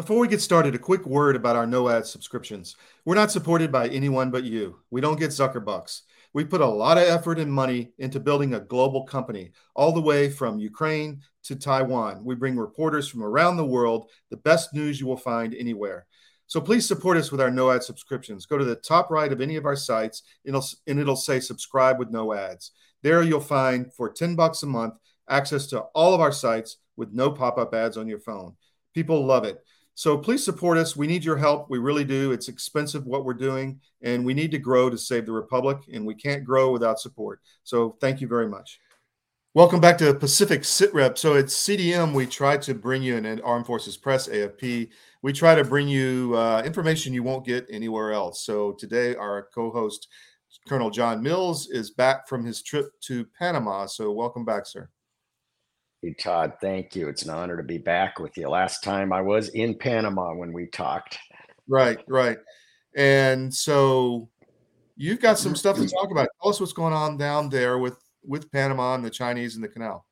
[0.00, 2.74] Before we get started, a quick word about our no ad subscriptions.
[3.04, 4.78] We're not supported by anyone but you.
[4.90, 6.00] We don't get Zuckerbucks.
[6.32, 10.00] We put a lot of effort and money into building a global company, all the
[10.00, 12.24] way from Ukraine to Taiwan.
[12.24, 16.06] We bring reporters from around the world, the best news you will find anywhere.
[16.46, 18.46] So please support us with our no ad subscriptions.
[18.46, 21.98] Go to the top right of any of our sites, it'll, and it'll say subscribe
[21.98, 22.72] with no ads.
[23.02, 24.94] There you'll find for 10 bucks a month
[25.28, 28.56] access to all of our sites with no pop up ads on your phone.
[28.94, 29.62] People love it.
[29.94, 30.96] So please support us.
[30.96, 31.68] We need your help.
[31.68, 32.32] We really do.
[32.32, 36.06] It's expensive what we're doing, and we need to grow to save the Republic, and
[36.06, 37.40] we can't grow without support.
[37.64, 38.80] So thank you very much.
[39.52, 41.18] Welcome back to Pacific SitRep.
[41.18, 44.90] So at CDM, we try to bring you an Armed Forces Press, AFP.
[45.22, 48.44] We try to bring you uh, information you won't get anywhere else.
[48.44, 50.06] So today, our co host,
[50.68, 53.86] Colonel John Mills, is back from his trip to Panama.
[53.86, 54.88] So welcome back, sir.
[56.02, 57.08] Hey, Todd, thank you.
[57.08, 58.48] It's an honor to be back with you.
[58.48, 61.18] Last time I was in Panama when we talked.
[61.68, 62.38] Right, right.
[62.96, 64.30] And so
[64.96, 66.28] you've got some stuff to talk about.
[66.40, 69.68] Tell us what's going on down there with with Panama and the Chinese and the
[69.68, 70.06] canal.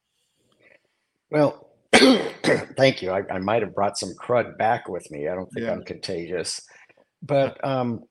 [1.31, 3.11] Well, thank you.
[3.11, 5.29] I, I might have brought some crud back with me.
[5.29, 5.73] I don't think yeah.
[5.73, 6.61] I'm contagious.
[7.23, 8.05] But um,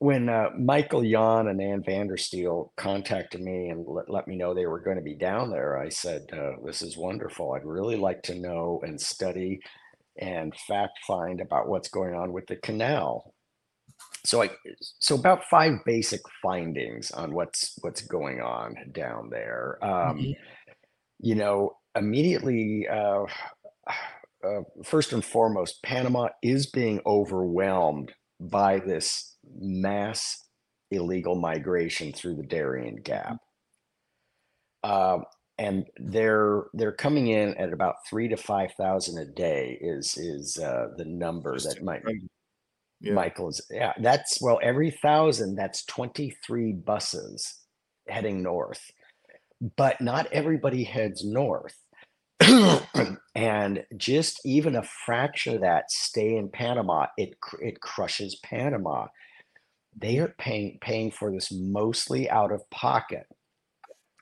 [0.00, 4.64] when uh, Michael Yon and Ann Vandersteel contacted me and let, let, me know they
[4.64, 7.52] were going to be down there, I said, uh, This is wonderful.
[7.52, 9.60] I'd really like to know and study
[10.18, 13.34] and fact find about what's going on with the canal.
[14.24, 14.50] So I
[15.00, 19.78] so about five basic findings on what's what's going on down there.
[19.82, 20.32] Um, mm-hmm.
[21.20, 23.24] You know, immediately uh,
[24.42, 30.44] uh, first and foremost, Panama is being overwhelmed by this mass
[30.90, 33.38] illegal migration through the Darien Gap.
[34.82, 35.18] Uh,
[35.58, 40.58] and they're they're coming in at about three to five thousand a day is is
[40.58, 42.02] uh, the number that might
[43.00, 43.12] yeah.
[43.12, 47.60] Michael's yeah that's well every thousand that's 23 buses
[48.08, 48.90] heading north.
[49.76, 51.76] But not everybody heads north.
[53.36, 59.06] And just even a fraction of that stay in Panama it it crushes Panama
[59.96, 63.26] they are paying paying for this mostly out of pocket.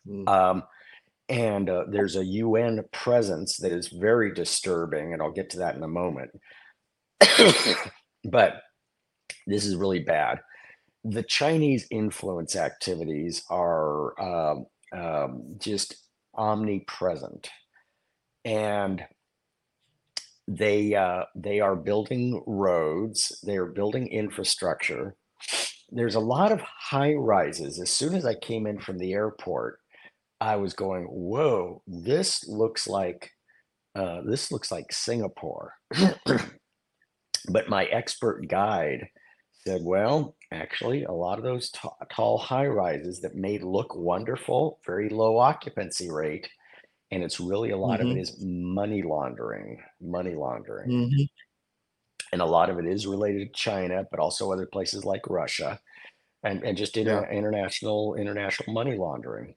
[0.06, 0.28] Mm.
[0.28, 0.62] Um,
[1.28, 5.74] and uh, there's a UN presence that is very disturbing, and I'll get to that
[5.76, 6.30] in a moment.
[8.24, 8.62] but
[9.46, 10.40] this is really bad.
[11.04, 15.96] The Chinese influence activities are um, um, just
[16.34, 17.50] omnipresent,
[18.44, 19.04] and
[20.46, 23.38] they uh, they are building roads.
[23.44, 25.14] They are building infrastructure
[25.90, 27.80] there's a lot of high rises.
[27.80, 29.80] As soon as I came in from the airport,
[30.40, 33.30] I was going, "Whoa, this looks like
[33.94, 35.74] uh, this looks like Singapore."
[37.48, 39.08] but my expert guide
[39.64, 44.80] said, "Well, actually, a lot of those t- tall high rises that may look wonderful,
[44.84, 46.48] very low occupancy rate,
[47.10, 48.10] and it's really a lot mm-hmm.
[48.10, 51.24] of it is money laundering, money laundering." Mm-hmm
[52.32, 55.80] and a lot of it is related to China, but also other places like Russia,
[56.44, 57.36] and and just inter- yeah.
[57.36, 59.54] international international money laundering.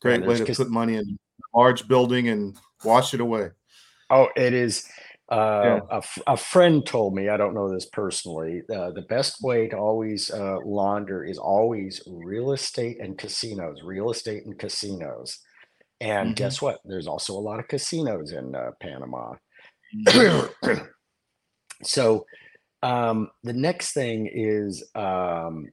[0.00, 1.18] Great way to put money in
[1.54, 3.50] a large building and wash it away.
[4.08, 4.86] Oh, it is.
[5.30, 5.80] Uh, yeah.
[5.92, 9.68] a, f- a friend told me, I don't know this personally, uh, the best way
[9.68, 15.38] to always uh, launder is always real estate and casinos, real estate and casinos.
[16.00, 16.34] And mm-hmm.
[16.34, 16.80] guess what?
[16.84, 19.34] There's also a lot of casinos in uh, Panama.
[21.82, 22.26] So
[22.82, 25.68] um, the next thing is um,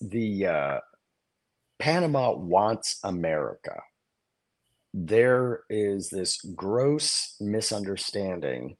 [0.00, 0.78] the uh,
[1.78, 3.80] Panama wants America.
[4.94, 8.76] There is this gross misunderstanding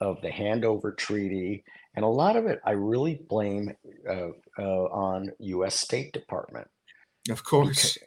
[0.00, 1.62] of the handover treaty,
[1.94, 3.74] and a lot of it I really blame
[4.08, 5.78] uh, uh, on U.S.
[5.78, 6.66] State Department.
[7.28, 7.98] Of course,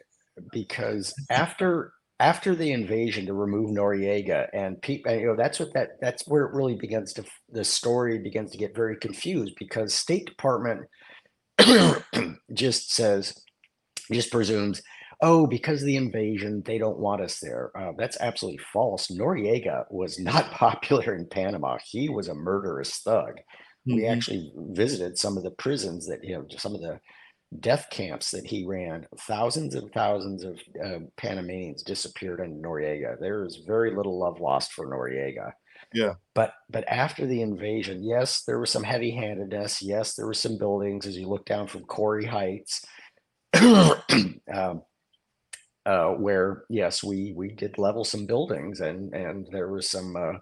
[0.50, 5.72] because, because after after the invasion to remove Noriega and people, you know, that's what
[5.74, 9.94] that that's where it really begins to the story begins to get very confused because
[9.94, 10.86] State Department
[12.52, 13.34] just says,
[14.12, 14.82] just presumes,
[15.22, 17.70] oh, because of the invasion, they don't want us there.
[17.76, 19.08] Uh, that's absolutely false.
[19.08, 21.78] Noriega was not popular in Panama.
[21.84, 23.38] He was a murderous thug.
[23.88, 23.96] Mm-hmm.
[23.96, 27.00] We actually visited some of the prisons that you know, some of the
[27.60, 33.18] death camps that he ran, thousands and thousands of uh, Panamanians disappeared in Noriega.
[33.20, 35.52] There is very little love lost for Noriega.
[35.92, 36.14] Yeah.
[36.34, 39.82] But but after the invasion, yes, there was some heavy-handedness.
[39.82, 42.84] Yes, there were some buildings as you look down from Quarry Heights,
[43.54, 44.82] um,
[45.86, 50.38] uh, where yes, we we did level some buildings, and and there was some uh,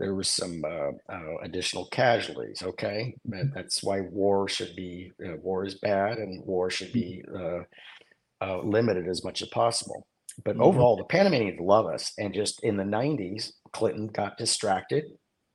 [0.00, 2.62] there was some uh, uh, additional casualties.
[2.64, 7.22] Okay, that, that's why war should be uh, war is bad, and war should be
[7.38, 7.60] uh,
[8.42, 10.06] uh, limited as much as possible.
[10.44, 10.62] But Mhm.
[10.62, 15.04] overall, the Panamanians love us, and just in the '90s, Clinton got distracted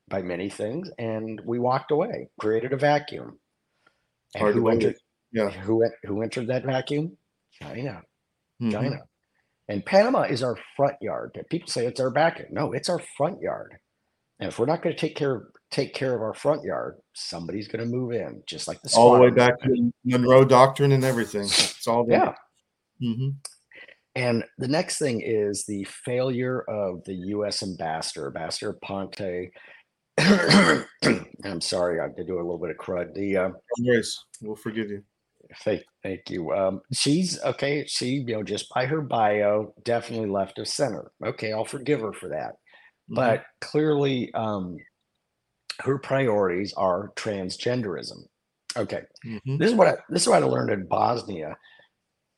[0.08, 3.40] by many things, and we walked away, created a vacuum.
[4.36, 4.96] And who entered?
[5.32, 5.50] Yeah.
[5.50, 7.18] Who who entered that vacuum?
[7.52, 8.04] China.
[8.62, 8.72] Mhm.
[8.72, 8.98] China.
[9.68, 11.38] And Panama is our front yard.
[11.50, 12.52] People say it's our backyard.
[12.52, 13.80] No, it's our front yard.
[14.40, 17.68] And if we're not going to take care take care of our front yard, somebody's
[17.68, 21.04] going to move in, just like the All the way back to Monroe Doctrine and
[21.04, 21.44] everything.
[21.46, 22.36] It's all there.
[23.00, 23.14] Yeah.
[23.14, 23.30] hmm
[24.16, 27.62] And the next thing is the failure of the U.S.
[27.62, 29.52] ambassador, Ambassador Ponte.
[30.18, 33.14] I'm sorry, I to do a little bit of crud.
[33.14, 33.50] The uh,
[33.84, 35.04] Grace, we'll forgive you.
[35.64, 36.52] Thank, thank you.
[36.52, 37.86] Um, she's okay.
[37.86, 41.12] She, you know, just by her bio, definitely left of center.
[41.24, 42.54] Okay, I'll forgive her for that.
[43.10, 43.16] Mhm.
[43.16, 44.78] But clearly, um,
[45.81, 48.28] her priorities are transgenderism.
[48.78, 49.57] Okay, Mhm.
[49.60, 51.56] this is what I, this is what I learned in Bosnia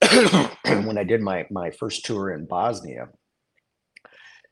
[0.66, 3.08] when I did my my first tour in Bosnia.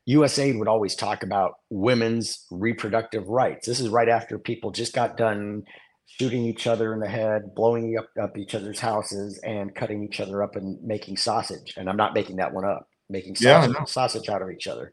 [0.08, 3.66] USAID would always talk about women's reproductive rights.
[3.66, 5.64] This is right after people just got done
[6.06, 10.20] shooting each other in the head, blowing up, up each other's houses, and cutting each
[10.20, 11.74] other up and making sausage.
[11.76, 13.84] And I'm not making that one up, making Yeah, sausage, know.
[13.86, 14.92] sausage out of each other.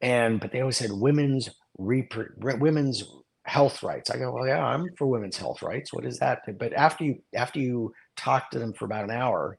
[0.00, 1.48] And but they always said women's
[1.78, 3.04] repro- re- women's
[3.44, 4.10] health rights.
[4.10, 5.92] I go, well, yeah, I'm for women's health rights.
[5.92, 6.40] What is that?
[6.58, 9.58] But after you after you talk to them for about an hour,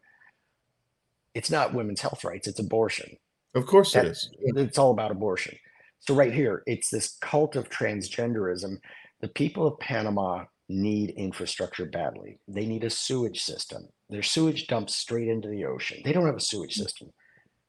[1.34, 3.18] it's not women's health rights; it's abortion.
[3.56, 4.30] Of course it That- is.
[4.40, 5.58] It's all about abortion.
[6.00, 8.78] So right here, it's this cult of transgenderism.
[9.22, 12.40] The people of Panama need infrastructure badly.
[12.48, 13.88] They need a sewage system.
[14.10, 16.02] Their sewage dumps straight into the ocean.
[16.04, 16.84] They don't have a sewage mm.
[16.84, 17.10] system.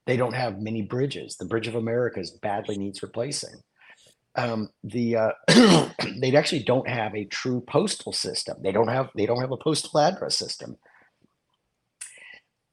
[0.08, 1.36] They don't have many bridges.
[1.36, 3.60] The Bridge of America is badly needs replacing.
[4.34, 5.32] Um, the uh,
[6.20, 8.56] they actually don't have a true postal system.
[8.62, 10.76] They don't have they don't have a postal address system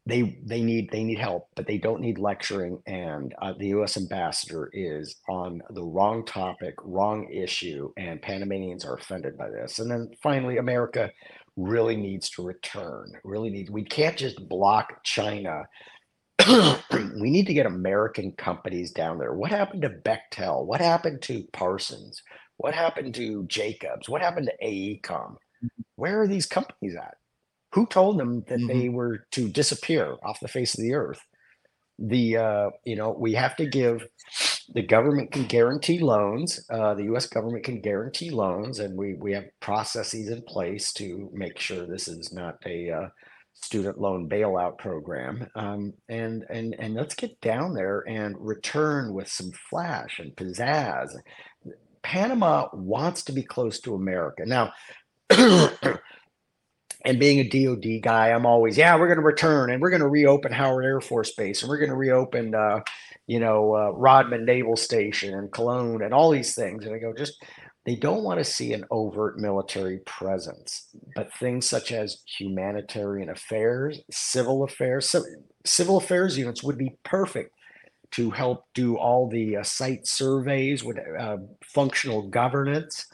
[0.07, 2.81] they they need they need help, but they don't need lecturing.
[2.85, 3.97] And uh, the U.S.
[3.97, 9.79] ambassador is on the wrong topic, wrong issue, and Panamanians are offended by this.
[9.79, 11.11] And then finally, America
[11.57, 13.13] really needs to return.
[13.23, 13.71] Really needs.
[13.71, 15.63] We can't just block China.
[17.19, 19.33] we need to get American companies down there.
[19.33, 20.65] What happened to Bechtel?
[20.65, 22.21] What happened to Parsons?
[22.57, 24.07] What happened to Jacobs?
[24.09, 25.35] What happened to AECOM?
[25.95, 27.15] Where are these companies at?
[27.73, 28.67] Who told them that Mhm.
[28.67, 31.21] they were to disappear off the face of the earth?
[31.99, 34.07] The uh, you know we have to give
[34.73, 36.65] the government can guarantee loans.
[36.69, 37.27] Uh, the U.S.
[37.27, 42.07] government can guarantee loans, and we we have processes in place to make sure this
[42.07, 43.09] is not a uh,
[43.55, 45.47] student loan bailout program.
[45.55, 51.15] Um, and and and let's get down there and return with some flash and pizzazz.
[52.03, 54.71] Panama wants to be close to America now.
[57.05, 60.01] and being a DoD guy, I'm always, yeah, we're going to return and we're going
[60.01, 62.81] to reopen Howard Air Force Base and we're going to reopen, uh,
[63.27, 66.85] you know, uh, Rodman Naval Station and Colón and all these things.
[66.85, 67.43] And I go, just
[67.85, 73.99] they don't want to see an overt military presence, but things such as humanitarian affairs,
[74.09, 75.15] civil affairs,
[75.65, 77.51] civil affairs units would be perfect
[78.11, 83.05] to help do all the uh, site surveys with uh, functional governance.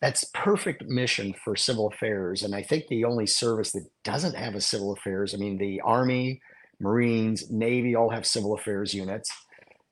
[0.00, 4.54] That's perfect mission for civil affairs and i think the only service that doesn't have
[4.54, 6.40] a civil affairs i mean the army
[6.78, 9.30] marines navy all have civil affairs units.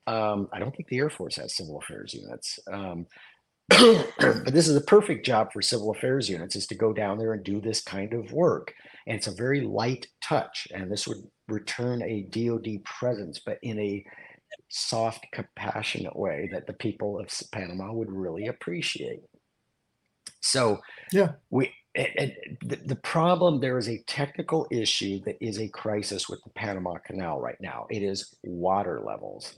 [0.07, 2.59] Um, i don't think the air force has civil affairs units.
[2.71, 3.07] Um,
[3.69, 7.33] but this is a perfect job for civil affairs units is to go down there
[7.33, 8.73] and do this kind of work
[9.07, 13.79] and it's a very light touch and this would return a dod presence but in
[13.79, 14.05] a
[14.69, 19.21] soft compassionate way that the people of panama would really appreciate
[20.41, 20.79] so
[21.11, 21.31] Yeah.
[21.49, 26.43] we and, the, the problem there is a technical issue that is a crisis with
[26.43, 27.87] the Panama Canal right now.
[27.89, 29.55] It is water levels.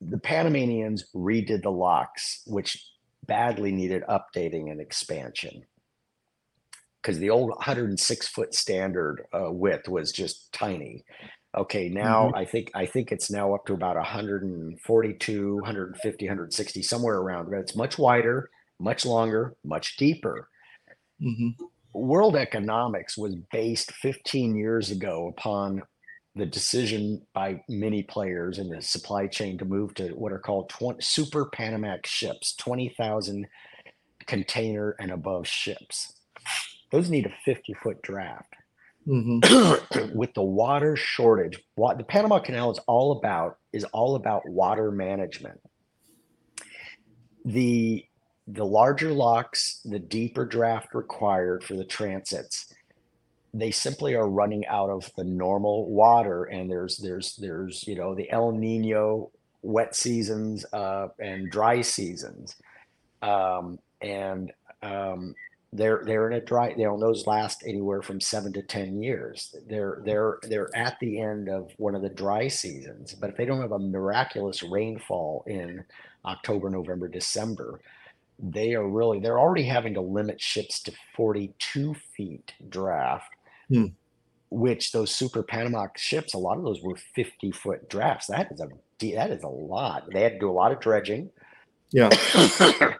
[0.00, 2.84] The Panamanians redid the locks, which
[3.26, 5.64] badly needed updating and expansion
[7.02, 11.04] because the old 106 foot standard uh, width was just tiny.
[11.56, 17.16] Okay, now I think I think it's now up to about 142, 150, 160, somewhere
[17.16, 17.50] around.
[17.50, 20.48] But it's much wider, much longer, much deeper.
[21.20, 21.54] Mhm.
[21.92, 25.82] World economics was based 15 years ago upon
[26.34, 30.68] the decision by many players in the supply chain to move to what are called
[30.68, 33.46] 20, super Panamax ships, 20,000
[34.26, 36.14] container and above ships.
[36.92, 38.54] Those need a 50 foot draft
[39.08, 40.14] Mhm.
[40.14, 44.90] with the water shortage what the panama canal is all about is all about water
[44.90, 45.58] management
[47.46, 48.04] the
[48.46, 52.72] the larger locks, the deeper draft required for the transits,
[53.52, 56.44] they simply are running out of the normal water.
[56.44, 59.30] And there's there's there's you know the El Nino
[59.62, 62.56] wet seasons uh, and dry seasons,
[63.22, 64.52] um, and
[64.82, 65.34] um,
[65.72, 66.74] they're they're in a dry.
[66.76, 69.54] You know those last anywhere from seven to ten years.
[69.68, 73.14] They're they're they're at the end of one of the dry seasons.
[73.14, 75.84] But if they don't have a miraculous rainfall in
[76.24, 77.80] October, November, December,
[78.38, 83.34] they are really they're already having to limit ships to 42 feet draft
[83.70, 83.86] hmm.
[84.50, 88.26] which those super Panamax ships a lot of those were 50 foot drafts.
[88.26, 88.68] That is a
[89.14, 90.08] that is a lot.
[90.12, 91.30] They had to do a lot of dredging.
[91.90, 92.10] Yeah.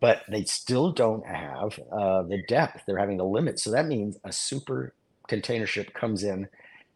[0.00, 2.82] But they still don't have uh, the depth.
[2.86, 3.58] They're having to limit.
[3.58, 4.94] So that means a super
[5.26, 6.48] container ship comes in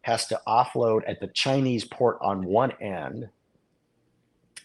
[0.03, 3.29] has to offload at the chinese port on one end.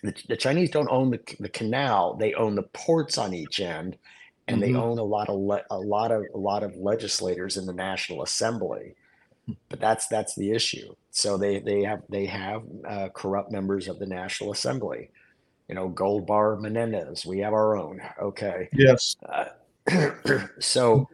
[0.02, 3.96] The, the Chinese don't own the, the canal; they own the ports on each end,
[4.49, 4.73] and mm-hmm.
[4.73, 7.73] they own a lot of le- a lot of a lot of legislators in the
[7.73, 8.95] National Assembly.
[9.47, 9.52] Hmm.
[9.69, 10.95] But that's that's the issue.
[11.11, 15.11] So they they have they have uh, corrupt members of the National Assembly.
[15.69, 17.26] You know, Goldbar Menendez.
[17.26, 18.00] We have our own.
[18.21, 18.71] Okay.
[18.73, 19.17] Yes.
[19.28, 21.09] Uh, so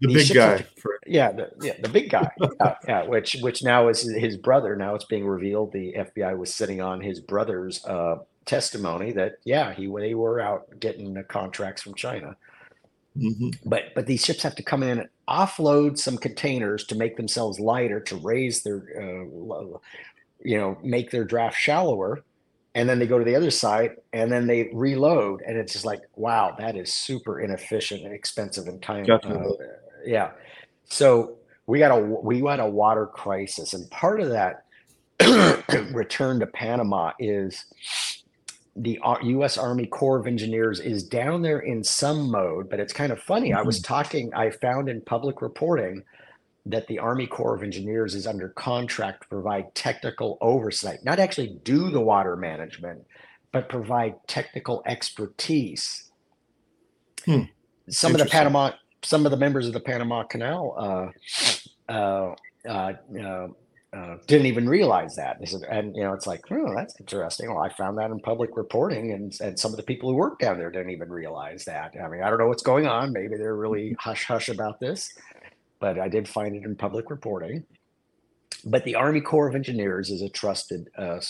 [0.00, 0.66] the big guy.
[1.06, 2.30] Yeah, the, yeah, the big guy.
[2.60, 4.74] yeah, yeah, which which now is his brother.
[4.74, 9.72] Now it's being revealed the FBI was sitting on his brother's uh, testimony that yeah,
[9.72, 12.36] he they were out getting the contracts from China.
[13.16, 13.50] Mm-hmm.
[13.68, 17.58] But but these ships have to come in, and offload some containers to make themselves
[17.58, 19.78] lighter, to raise their, uh,
[20.42, 22.22] you know, make their draft shallower,
[22.74, 25.84] and then they go to the other side and then they reload, and it's just
[25.84, 29.04] like wow, that is super inefficient and expensive and time.
[29.10, 29.48] Uh,
[30.04, 30.30] yeah,
[30.88, 31.36] so
[31.66, 34.64] we got a we got a water crisis, and part of that
[35.92, 37.64] return to Panama is
[38.76, 39.58] the U.S.
[39.58, 43.50] Army Corps of Engineers is down there in some mode, but it's kind of funny.
[43.50, 43.58] Mm-hmm.
[43.58, 43.94] I was mm-hmm.
[43.94, 46.04] talking, I found in public reporting
[46.66, 51.58] that the Army Corps of Engineers is under contract to provide technical oversight, not actually
[51.64, 53.04] do the water management,
[53.52, 56.10] but provide technical expertise.
[57.24, 57.42] Hmm.
[57.88, 58.72] Some of the Panama,
[59.02, 61.12] some of the members of the Panama Canal
[61.88, 62.34] uh, uh,
[62.68, 62.92] uh,
[63.92, 65.36] uh didn't even realize that.
[65.46, 67.52] Said, and you know, it's like, oh, that's interesting.
[67.52, 70.38] Well, I found that in public reporting, and and some of the people who work
[70.38, 71.94] down there didn't even realize that.
[72.02, 73.12] I mean, I don't know what's going on.
[73.12, 75.12] Maybe they're really hush hush about this,
[75.80, 77.64] but I did find it in public reporting.
[78.64, 81.20] But the Army Corps of Engineers is a trusted uh,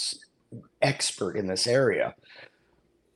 [0.83, 2.15] expert in this area.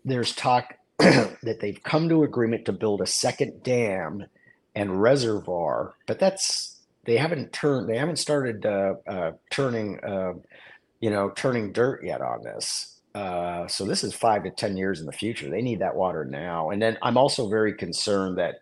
[0.05, 4.25] There's talk that they've come to agreement to build a second dam
[4.75, 6.74] and reservoir, but that's
[7.05, 10.33] they haven't turned they haven't started uh, uh, turning uh,
[11.01, 12.91] you know turning dirt yet on this.
[13.15, 15.49] Uh, so this is five to ten years in the future.
[15.49, 16.71] They need that water now.
[16.71, 18.61] And then i'm also very concerned that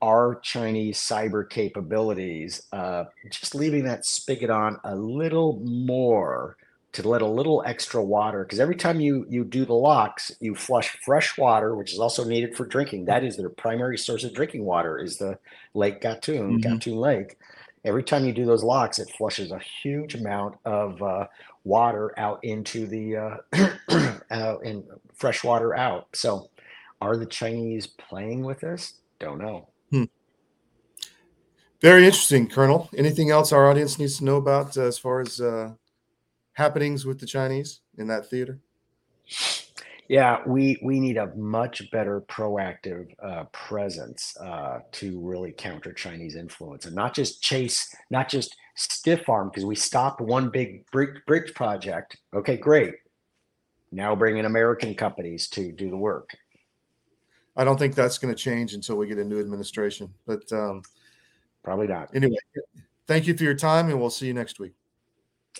[0.00, 6.56] our chinese cyber capabilities uh, just leaving that spigot on a little more
[6.92, 10.54] to let a little extra water because every time you you do the locks you
[10.54, 13.04] flush fresh water which is also needed for drinking.
[13.04, 15.38] That is their primary source of drinking water is the
[15.74, 16.72] lake gatun mm-hmm.
[16.72, 17.38] gatun lake
[17.88, 21.26] every time you do those locks, it flushes a huge amount of uh,
[21.64, 23.16] water out into the
[24.30, 26.06] uh, in fresh water out.
[26.14, 26.50] So,
[27.00, 28.94] are the Chinese playing with this?
[29.18, 29.68] Don't know.
[29.90, 30.04] Hmm.
[31.80, 32.90] Very interesting, Colonel.
[32.96, 35.72] Anything else our audience needs to know about uh, as far as uh,
[36.52, 38.58] happenings with the Chinese in that theater?
[40.08, 46.34] Yeah, we we need a much better proactive uh, presence uh, to really counter Chinese
[46.34, 51.20] influence, and not just chase, not just stiff arm, because we stopped one big bridge,
[51.26, 52.16] bridge project.
[52.32, 52.94] Okay, great.
[53.92, 56.30] Now bring in American companies to do the work.
[57.54, 60.82] I don't think that's going to change until we get a new administration, but um,
[61.62, 62.08] probably not.
[62.14, 62.36] Anyway,
[63.06, 64.72] thank you for your time, and we'll see you next week.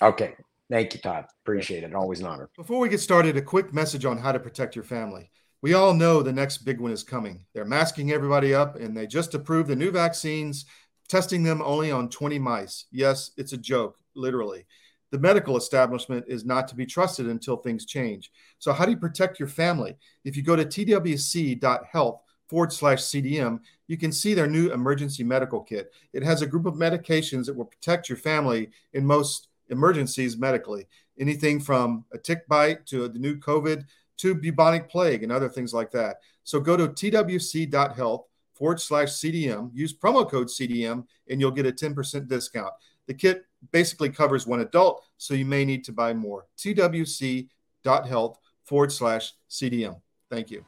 [0.00, 0.36] Okay.
[0.70, 1.24] Thank you, Todd.
[1.44, 1.94] Appreciate it.
[1.94, 2.50] Always an honor.
[2.56, 5.30] Before we get started, a quick message on how to protect your family.
[5.62, 7.44] We all know the next big one is coming.
[7.54, 10.66] They're masking everybody up, and they just approved the new vaccines,
[11.08, 12.84] testing them only on 20 mice.
[12.92, 14.66] Yes, it's a joke, literally.
[15.10, 18.30] The medical establishment is not to be trusted until things change.
[18.58, 19.96] So, how do you protect your family?
[20.24, 25.62] If you go to twc.health forward slash CDM, you can see their new emergency medical
[25.62, 25.92] kit.
[26.12, 30.86] It has a group of medications that will protect your family in most emergencies medically,
[31.18, 33.84] anything from a tick bite to the new COVID
[34.18, 36.16] to bubonic plague and other things like that.
[36.44, 41.72] So go to twc.health forward slash CDM, use promo code CDM, and you'll get a
[41.72, 42.72] 10% discount.
[43.06, 46.46] The kit basically covers one adult, so you may need to buy more.
[46.58, 50.00] twc.health forward slash CDM.
[50.30, 50.64] Thank you.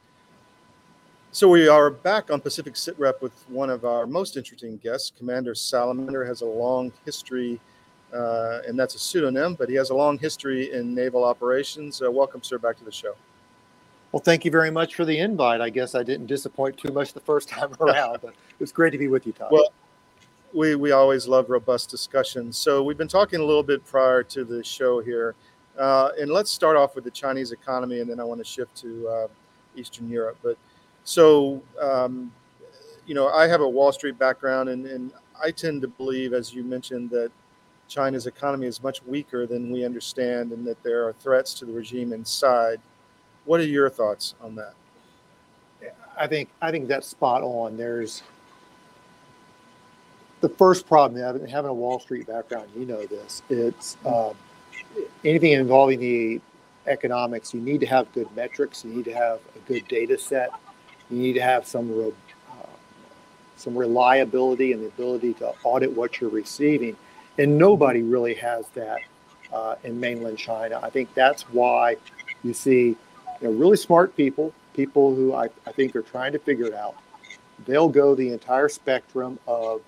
[1.33, 5.13] So we are back on Pacific Sit Rep with one of our most interesting guests.
[5.17, 7.59] Commander Salamander has a long history,
[8.13, 12.01] uh, and that's a pseudonym, but he has a long history in naval operations.
[12.01, 13.15] Uh, welcome, sir, back to the show.
[14.11, 15.61] Well, thank you very much for the invite.
[15.61, 18.91] I guess I didn't disappoint too much the first time around, but it was great
[18.91, 19.49] to be with you, Todd.
[19.51, 19.71] Well,
[20.53, 22.57] we, we always love robust discussions.
[22.57, 25.35] So we've been talking a little bit prior to the show here.
[25.79, 28.75] Uh, and let's start off with the Chinese economy, and then I want to shift
[28.77, 29.27] to uh,
[29.77, 30.37] Eastern Europe.
[30.43, 30.57] But
[31.05, 32.31] so, um,
[33.05, 36.53] you know, I have a Wall Street background, and, and I tend to believe, as
[36.53, 37.31] you mentioned, that
[37.91, 41.73] China's economy is much weaker than we understand, and that there are threats to the
[41.73, 42.79] regime inside.
[43.45, 44.73] What are your thoughts on that?
[46.17, 47.77] I think I think that's spot on.
[47.77, 48.23] There's
[50.41, 52.69] the first problem having, a Wall Street background.
[52.75, 53.41] You know this.
[53.49, 54.35] It's um,
[55.25, 56.41] anything involving the
[56.87, 57.53] economics.
[57.53, 58.83] You need to have good metrics.
[58.85, 60.51] You need to have a good data set
[61.11, 62.13] you need to have some re,
[62.49, 62.65] uh,
[63.57, 66.95] some reliability and the ability to audit what you're receiving,
[67.37, 68.99] and nobody really has that
[69.53, 70.79] uh, in mainland China.
[70.81, 71.97] I think that's why
[72.43, 72.95] you see
[73.41, 76.73] you know, really smart people, people who I, I think are trying to figure it
[76.73, 76.95] out.
[77.65, 79.81] They'll go the entire spectrum of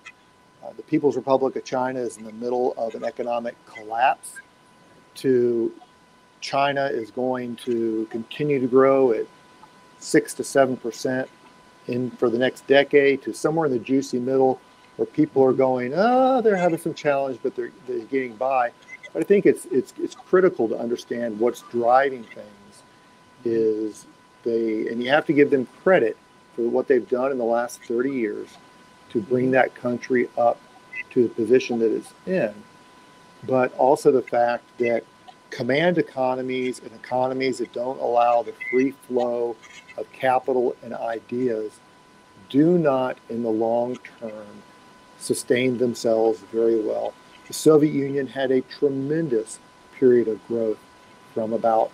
[0.64, 4.36] uh, the People's Republic of China is in the middle of an economic collapse
[5.16, 5.74] to
[6.42, 9.26] China is going to continue to grow at
[10.00, 11.30] six to seven percent
[11.88, 14.60] in for the next decade to somewhere in the juicy middle
[14.98, 18.72] where people are going, oh, they're having some challenge, but they're, they're getting by.
[19.12, 22.84] But I think it's it's it's critical to understand what's driving things
[23.46, 24.08] is
[24.44, 26.18] they and you have to give them credit
[26.56, 28.50] for what they've done in the last 30 years
[29.10, 29.54] to bring mm-hmm.
[29.54, 30.60] that country up
[31.12, 32.54] to the position that it's in,
[33.44, 35.04] but also the fact that
[35.52, 39.56] command economies and economies that don't allow the free flow
[39.98, 41.80] of capital and ideas
[42.50, 44.48] do not, in the long term,
[45.24, 47.14] sustain themselves very well.
[47.48, 49.60] The Soviet Union had a tremendous
[49.98, 50.80] period of growth
[51.34, 51.92] from about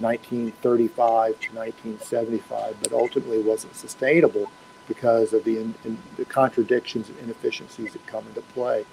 [0.00, 4.50] 1935 to 1975, but ultimately wasn't sustainable
[4.86, 8.84] because of the, in, in, the contradictions and inefficiencies that come into play.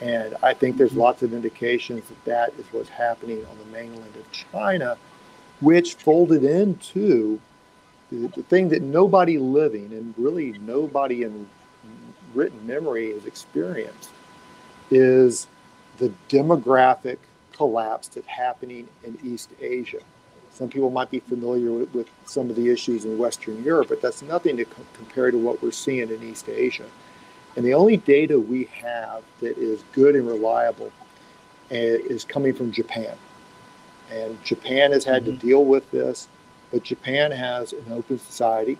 [0.00, 4.16] And I think there's lots of indications that that is what's happening on the mainland
[4.16, 4.98] of China,
[5.60, 7.40] which folded into
[8.10, 11.48] the, the thing that nobody living and really nobody in
[12.34, 14.10] written memory has experienced
[14.90, 15.46] is
[15.98, 17.18] the demographic
[17.52, 20.00] collapse that's happening in East Asia.
[20.52, 24.02] Some people might be familiar with, with some of the issues in Western Europe, but
[24.02, 26.86] that's nothing to co- compare to what we're seeing in East Asia.
[27.56, 30.92] And the only data we have that is good and reliable
[31.70, 33.16] uh, is coming from Japan.
[34.10, 35.38] And Japan has had mm-hmm.
[35.38, 36.28] to deal with this
[36.72, 38.78] but Japan has an open society.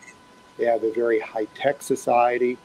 [0.56, 2.56] They have a very high tech society,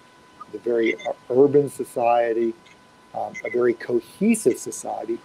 [0.53, 0.95] a very
[1.29, 2.53] urban society,
[3.13, 5.17] um, a very cohesive society.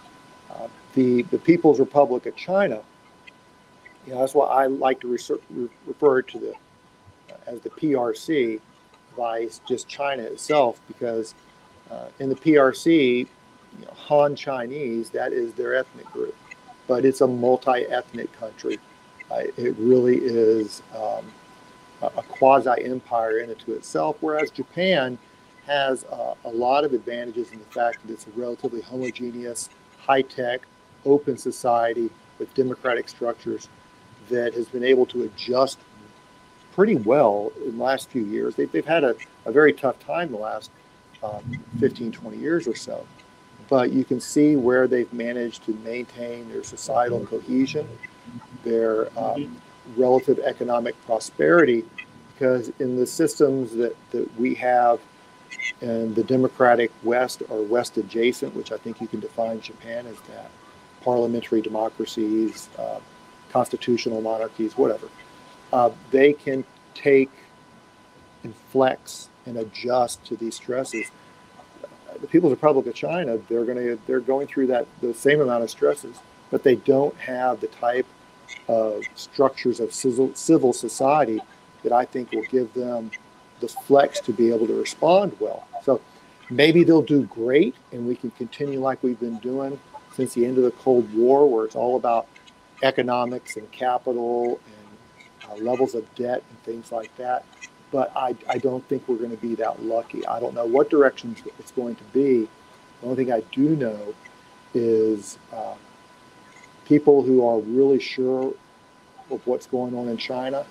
[0.49, 2.81] Uh, the, the People's Republic of China,
[4.05, 8.59] you know, that's why I like to refer to the uh, as the PRC
[9.17, 11.35] by just China itself, because
[11.89, 16.35] uh, in the PRC, you know, Han Chinese, that is their ethnic group,
[16.87, 18.77] but it's a multi-ethnic country
[19.57, 21.25] it really is um,
[22.17, 25.17] a quasi empire in and to itself, whereas Japan
[25.65, 26.05] has
[26.45, 30.61] a lot of advantages in the fact that it's a relatively homogeneous, high tech,
[31.05, 33.69] open society with democratic structures
[34.29, 35.79] that has been able to adjust
[36.73, 38.55] pretty well in the last few years.
[38.55, 40.71] They've, they've had a, a very tough time the last
[41.23, 43.05] um, 15, 20 years or so.
[43.69, 47.87] But you can see where they've managed to maintain their societal cohesion
[48.63, 49.61] their um,
[49.97, 51.85] relative economic prosperity
[52.33, 54.99] because in the systems that, that we have
[55.81, 60.19] in the democratic West or West adjacent, which I think you can define Japan as
[60.29, 60.49] that,
[61.01, 62.99] parliamentary democracies, uh,
[63.51, 65.07] constitutional monarchies, whatever,
[65.71, 67.31] uh, they can take
[68.43, 71.07] and flex and adjust to these stresses.
[72.19, 75.63] The People's Republic of China, they're going to they're going through that the same amount
[75.63, 76.17] of stresses,
[76.51, 78.05] but they don't have the type
[78.69, 81.39] uh, structures of civil society
[81.83, 83.11] that I think will give them
[83.59, 85.67] the flex to be able to respond well.
[85.83, 86.01] So
[86.49, 89.79] maybe they'll do great and we can continue like we've been doing
[90.15, 92.27] since the end of the Cold War, where it's all about
[92.83, 97.45] economics and capital and uh, levels of debt and things like that.
[97.91, 100.25] But I, I don't think we're going to be that lucky.
[100.25, 102.47] I don't know what direction it's going to be.
[103.01, 104.13] The only thing I do know
[104.73, 105.75] is uh,
[106.85, 108.53] people who are really sure
[109.31, 110.65] of what's going on in China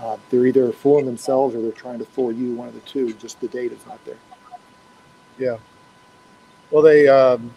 [0.00, 2.54] uh, they're either fooling themselves or they're trying to fool you.
[2.54, 3.12] One of the two.
[3.14, 4.16] Just the data's not there.
[5.38, 5.56] Yeah.
[6.70, 7.52] Well, they um,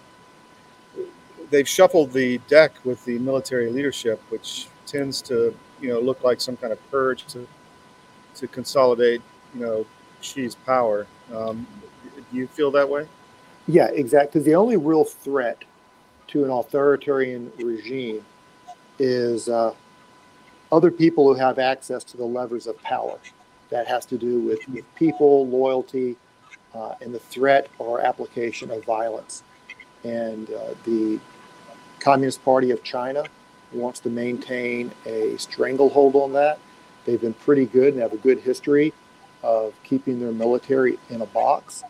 [1.49, 6.41] they've shuffled the deck with the military leadership, which tends to you know look like
[6.41, 7.47] some kind of purge to
[8.35, 9.21] to consolidate
[9.53, 9.85] you know
[10.21, 11.05] Xi's power.
[11.33, 11.67] Um,
[12.15, 13.07] do you feel that way?
[13.67, 14.39] Yeah, exactly.
[14.39, 15.63] Because the only real threat
[16.31, 18.23] to an authoritarian regime
[18.99, 19.73] is uh,
[20.71, 23.17] other people who have access to the levers of power.
[23.69, 26.17] That has to do with, with people, loyalty,
[26.73, 29.43] uh, and the threat or application of violence.
[30.03, 31.19] And uh, the
[31.99, 33.23] Communist Party of China
[33.71, 36.59] wants to maintain a stranglehold on that.
[37.05, 38.93] They've been pretty good and have a good history
[39.43, 41.83] of keeping their military in a box.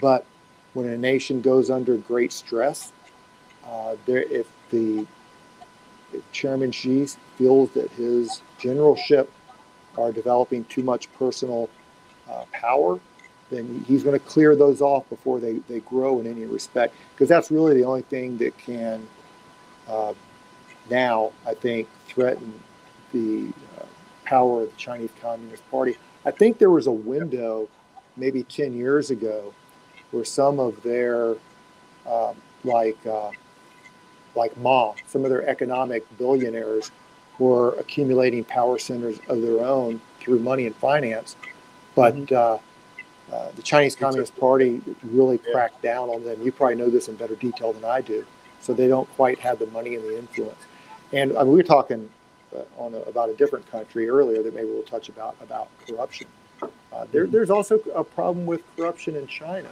[0.00, 0.26] But
[0.74, 2.92] when a nation goes under great stress,
[3.70, 5.06] uh, there, if the
[6.12, 7.06] if Chairman Xi
[7.38, 9.30] feels that his generalship
[9.96, 11.70] are developing too much personal
[12.28, 12.98] uh, power,
[13.50, 16.94] then he's going to clear those off before they, they grow in any respect.
[17.14, 19.06] Because that's really the only thing that can
[19.88, 20.14] uh,
[20.88, 22.52] now, I think, threaten
[23.12, 23.84] the uh,
[24.24, 25.96] power of the Chinese Communist Party.
[26.24, 27.68] I think there was a window
[28.16, 29.54] maybe 10 years ago
[30.10, 31.36] where some of their,
[32.06, 33.30] um, like, uh,
[34.34, 36.90] like Ma, some of their economic billionaires
[37.38, 41.36] were accumulating power centers of their own through money and finance.
[41.94, 42.34] But mm-hmm.
[42.34, 46.42] uh, uh, the Chinese Communist Party really cracked down on them.
[46.42, 48.26] You probably know this in better detail than I do.
[48.60, 50.60] So they don't quite have the money and the influence.
[51.12, 52.10] And I mean, we were talking
[52.54, 56.26] uh, on a, about a different country earlier that maybe we'll touch about about corruption.
[56.62, 56.68] Uh,
[57.10, 57.32] there, mm-hmm.
[57.32, 59.70] there's also a problem with corruption in China,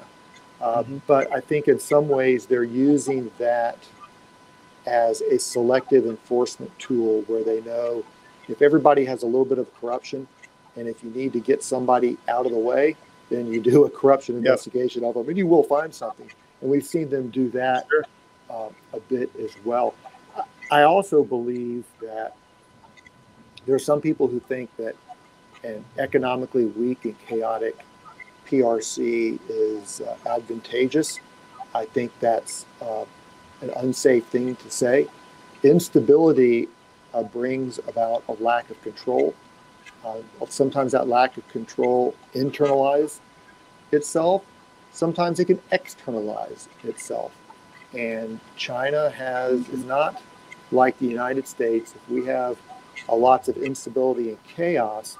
[0.61, 0.99] uh, mm-hmm.
[1.07, 3.77] but I think in some ways they're using that
[4.89, 8.05] as a selective enforcement tool where they know
[8.49, 10.27] if everybody has a little bit of corruption
[10.77, 12.97] and if you need to get somebody out of the way,
[13.31, 15.11] then you do a corruption investigation yep.
[15.11, 16.31] of them and you will find something.
[16.61, 18.05] And we've seen them do that sure.
[18.49, 19.95] uh, a bit as well.
[20.71, 22.35] I also believe that
[23.67, 24.95] there are some people who think that
[25.65, 27.77] an economically weak and chaotic
[28.47, 31.21] PRC is uh, advantageous.
[31.75, 33.05] I think that's uh,
[33.61, 35.09] an unsafe thing to say.
[35.63, 36.69] Instability
[37.15, 39.35] uh, brings about a lack of control.
[40.05, 40.19] Uh,
[40.49, 43.19] sometimes that lack of control internalize
[43.93, 44.45] itself.
[44.93, 47.33] Sometimes it can externalize itself.
[47.95, 50.23] And China has is not
[50.71, 51.95] like the United States.
[51.95, 52.59] If we have
[53.11, 55.19] lots of instability and chaos,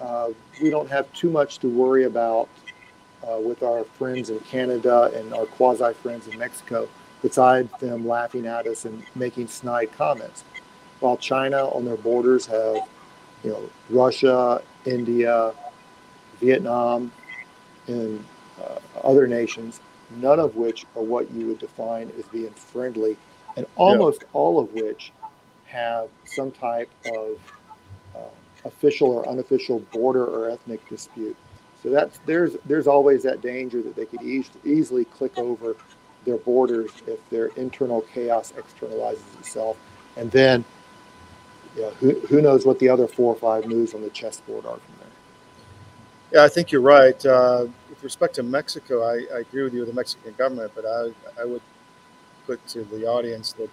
[0.00, 0.30] uh,
[0.60, 2.48] we don't have too much to worry about
[3.26, 6.88] uh, with our friends in Canada and our quasi friends in Mexico
[7.22, 10.44] besides them laughing at us and making snide comments.
[11.00, 12.76] While China on their borders have,
[13.42, 15.52] you know, Russia, India,
[16.40, 17.12] Vietnam,
[17.86, 18.24] and
[18.60, 19.80] uh, other nations,
[20.16, 23.16] none of which are what you would define as being friendly,
[23.56, 24.28] and almost yeah.
[24.32, 25.12] all of which
[25.66, 27.38] have some type of
[28.14, 28.18] uh,
[28.64, 31.36] official or unofficial border or ethnic dispute.
[31.82, 35.76] So that's there's there's always that danger that they could e- easily click over
[36.24, 39.76] their borders if their internal chaos externalizes itself.
[40.16, 40.64] And then,
[41.76, 44.76] yeah, who, who knows what the other four or five moves on the chessboard are
[44.76, 45.08] from there.
[46.32, 47.24] Yeah, I think you're right.
[47.24, 50.86] Uh, with respect to Mexico, I, I, agree with you with the Mexican government, but
[50.86, 51.60] I, I would
[52.46, 53.68] put to the audience that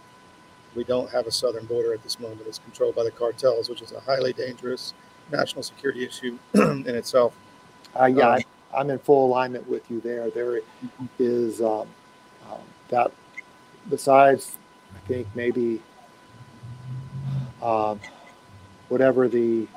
[0.75, 2.41] we don't have a southern border at this moment.
[2.45, 4.93] It's controlled by the cartels, which is a highly dangerous
[5.31, 7.33] national security issue in itself.
[7.99, 8.41] Uh, yeah, um,
[8.75, 10.29] I'm in full alignment with you there.
[10.29, 10.61] There
[11.17, 11.87] is um,
[12.89, 13.11] that
[13.89, 14.57] besides,
[14.95, 15.81] I think maybe
[17.61, 17.99] um,
[18.89, 19.67] whatever the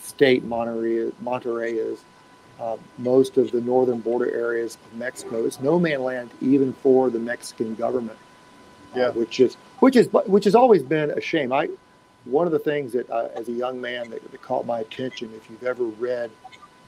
[0.00, 2.04] state Monterrey, Monterrey is,
[2.60, 7.10] uh, most of the northern border areas of Mexico is no man land even for
[7.10, 8.18] the Mexican government.
[8.94, 9.10] Uh, yeah.
[9.10, 11.52] which is which is which has always been a shame.
[11.52, 11.68] I
[12.26, 15.30] one of the things that uh, as a young man that, that, caught my attention,
[15.36, 16.30] if you've ever read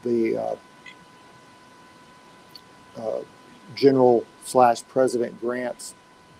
[0.02, 0.56] the uh,
[2.96, 3.20] uh,
[3.74, 5.94] General slash President Grant's,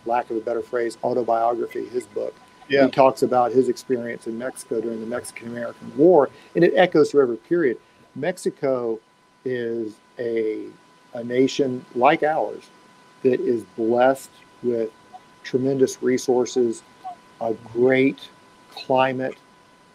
[0.04, 2.34] lack of a better phrase, autobiography, his book.
[2.68, 2.86] Yeah.
[2.86, 7.10] He talks about his experience in Mexico during the Mexican American War, and it echoes
[7.10, 7.78] through every period.
[8.14, 8.98] Mexico
[9.44, 10.66] is a,
[11.14, 12.64] a nation like ours
[13.22, 14.30] that is blessed
[14.62, 14.90] with
[15.44, 16.82] tremendous resources,
[17.40, 18.28] a great
[18.70, 19.36] climate,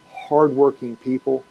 [0.09, 1.43] hardworking people,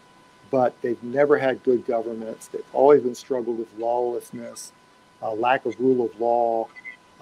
[0.51, 2.49] but they've never had good governments.
[2.49, 4.73] They've always been struggled with lawlessness,
[5.23, 6.69] uh, lack of rule of law,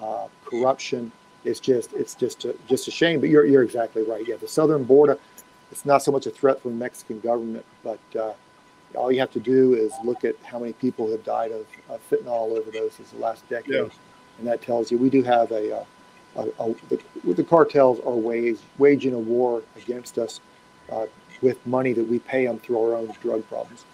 [0.01, 1.13] uh, corruption.
[1.45, 3.21] It's just it's just a, just a shame.
[3.21, 4.27] But you're you're exactly right.
[4.27, 5.19] Yeah, the southern border
[5.71, 8.33] it's not so much a threat from the Mexican government, but uh,
[8.95, 12.01] all you have to do is look at how many people have died of, of
[12.11, 13.89] fentanyl overdoses the last decade, yeah.
[14.39, 15.85] and that tells you we do have a, uh,
[16.37, 20.41] a, a, the, the, cartels are wage, waging a war against us
[20.91, 21.07] uh,
[21.43, 23.85] with money that we pay them through our own drug problems.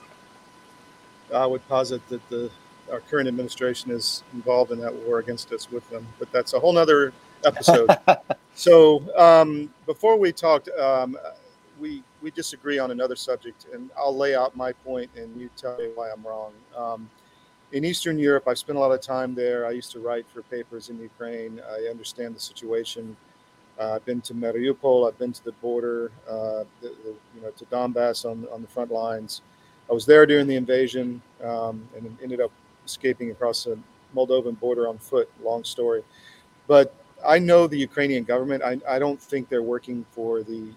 [1.34, 2.50] I would posit that the
[2.90, 6.60] our current administration is involved in that war against us with them, but that's a
[6.60, 7.12] whole other
[7.44, 7.88] episode.
[8.54, 11.16] so um, before we talked, um,
[11.80, 15.76] we we disagree on another subject, and I'll lay out my point, and you tell
[15.76, 16.52] me why I'm wrong.
[16.76, 17.10] Um,
[17.72, 19.66] in Eastern Europe, I've spent a lot of time there.
[19.66, 21.60] I used to write for papers in Ukraine.
[21.68, 23.16] I understand the situation.
[23.78, 25.08] Uh, I've been to Mariupol.
[25.08, 28.68] I've been to the border, uh, the, the, you know, to Donbass on on the
[28.68, 29.42] front lines.
[29.90, 32.50] I was there during the invasion um, and ended up
[32.84, 33.78] escaping across the
[34.14, 35.28] Moldovan border on foot.
[35.42, 36.02] Long story,
[36.66, 36.94] but
[37.26, 38.62] I know the Ukrainian government.
[38.62, 40.68] I, I don't think they're working for the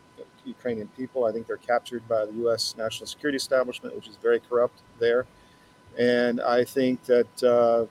[0.46, 1.26] Ukrainian people.
[1.26, 2.76] I think they're captured by the U.S.
[2.78, 5.26] national security establishment, which is very corrupt there.
[5.98, 7.86] And I think that uh,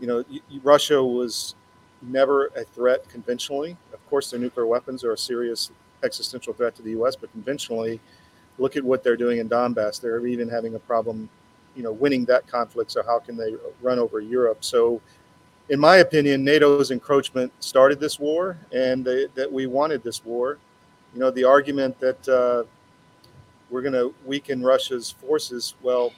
[0.00, 0.24] you know
[0.62, 1.54] Russia was
[2.02, 3.76] never a threat conventionally.
[3.92, 5.70] Of course, their nuclear weapons are a serious
[6.04, 8.00] existential threat to the U.S., but conventionally,
[8.58, 10.00] look at what they're doing in Donbass.
[10.00, 11.28] They're even having a problem,
[11.78, 12.90] you know, winning that conflict.
[12.90, 14.64] So how can they run over Europe?
[14.64, 15.00] So
[15.68, 20.58] in my opinion, NATO's encroachment started this war, and they, that we wanted this war.
[21.14, 22.64] You know, the argument that uh,
[23.70, 26.12] we're going to weaken Russia's forces, well,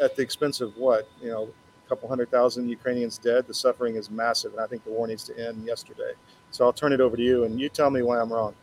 [0.00, 1.08] at the expense of what?
[1.22, 3.46] You know, a couple hundred thousand Ukrainians dead.
[3.46, 6.12] The suffering is massive, and I think the war needs to end yesterday.
[6.50, 8.54] So I'll turn it over to you, and you tell me why I'm wrong.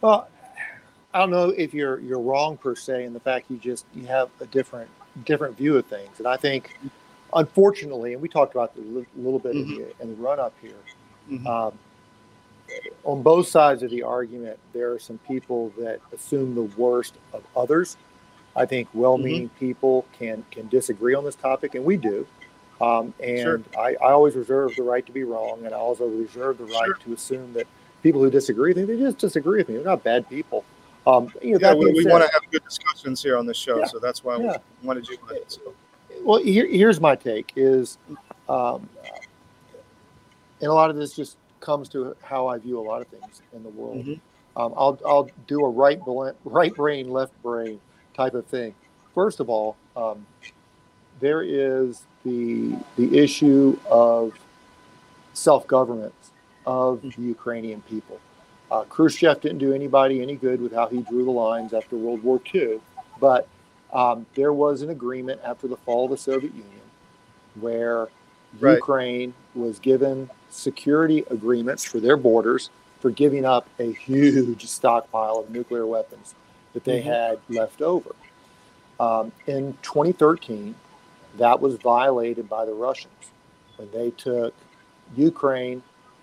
[0.00, 0.28] Well,
[1.12, 4.06] I don't know if you're you're wrong per se in the fact you just you
[4.06, 4.90] have a different
[5.24, 6.78] different view of things, and I think
[7.34, 9.72] unfortunately, and we talked about a little bit mm-hmm.
[9.72, 10.76] in, the, in the run up here,
[11.30, 11.46] mm-hmm.
[11.46, 11.72] um,
[13.04, 17.44] on both sides of the argument, there are some people that assume the worst of
[17.56, 17.96] others.
[18.56, 19.58] I think well-meaning mm-hmm.
[19.58, 22.26] people can can disagree on this topic, and we do.
[22.80, 23.62] Um, and sure.
[23.78, 26.84] I, I, always reserve the right to be wrong, and I also reserve the right
[26.84, 26.94] sure.
[27.06, 27.66] to assume that
[28.02, 29.76] people who disagree, they, they just disagree with me.
[29.76, 30.62] They're not bad people.
[31.06, 33.78] Um, you know, yeah, we, we want to have good discussions here on this show,
[33.78, 34.56] yeah, so that's why yeah.
[34.82, 35.52] we wanted you on it.
[35.52, 35.72] So
[36.22, 37.98] well, here, here's my take: is,
[38.48, 38.88] um,
[40.60, 43.40] and a lot of this just comes to how I view a lot of things
[43.54, 43.98] in the world.
[43.98, 44.60] Mm-hmm.
[44.60, 46.00] Um, I'll I'll do a right
[46.44, 47.80] right brain left brain
[48.14, 48.74] type of thing.
[49.14, 50.26] First of all, um,
[51.20, 54.32] there is the the issue of
[55.34, 56.14] self government
[56.64, 58.18] of the Ukrainian people.
[58.70, 62.22] Uh, Khrushchev didn't do anybody any good with how he drew the lines after World
[62.22, 62.80] War II,
[63.20, 63.48] but
[63.92, 66.80] um, there was an agreement after the fall of the Soviet Union
[67.54, 68.08] where
[68.60, 68.74] right.
[68.74, 75.50] Ukraine was given security agreements for their borders for giving up a huge stockpile of
[75.50, 76.34] nuclear weapons
[76.72, 77.08] that they mm-hmm.
[77.08, 78.14] had left over.
[78.98, 80.74] Um, in 2013,
[81.38, 83.30] that was violated by the Russians
[83.76, 84.54] when they took
[85.14, 85.82] Ukraine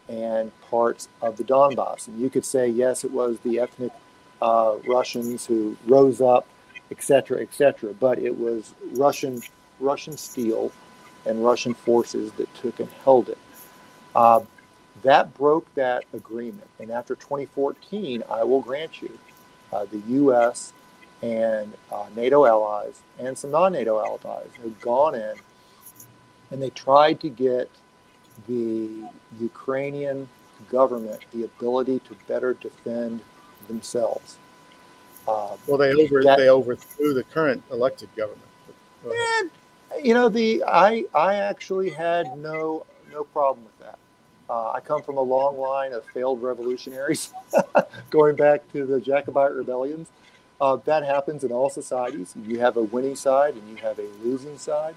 [0.09, 2.07] and parts of the Donbass.
[2.07, 3.91] And you could say, yes, it was the ethnic
[4.41, 6.47] uh, Russians who rose up
[6.93, 7.93] etc., etc.
[7.93, 9.41] But it was Russian
[9.79, 10.71] Russian steel
[11.25, 13.37] and Russian forces that took and held it.
[14.15, 14.41] Uh,
[15.01, 16.69] that broke that agreement.
[16.79, 19.17] And after 2014, I will grant you,
[19.71, 20.71] uh, the U.S.
[21.21, 25.35] and uh, NATO allies and some non-NATO allies have gone in
[26.51, 27.69] and they tried to get
[28.47, 29.07] the
[29.39, 30.27] Ukrainian
[30.69, 33.21] government the ability to better defend
[33.67, 34.37] themselves.
[35.27, 38.41] Um, well, they over that, they overthrew the current elected government.
[39.05, 39.51] And,
[40.03, 43.97] you know, the I I actually had no no problem with that.
[44.49, 47.33] Uh, I come from a long line of failed revolutionaries,
[48.09, 50.09] going back to the Jacobite rebellions.
[50.59, 52.33] Uh, that happens in all societies.
[52.45, 54.95] You have a winning side and you have a losing side.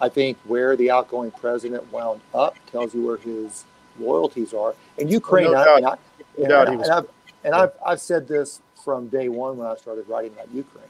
[0.00, 3.64] I think where the outgoing president wound up tells you where his
[3.98, 4.74] loyalties are.
[4.98, 5.96] And Ukraine, well, no I, and, I,
[6.42, 7.06] and, I, and, I've,
[7.44, 10.84] and I've, I've said this from day one when I started writing about Ukraine,